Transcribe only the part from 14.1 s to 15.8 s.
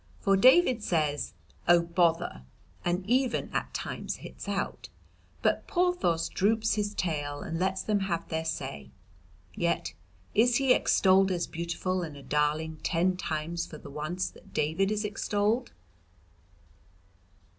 that David is extolled.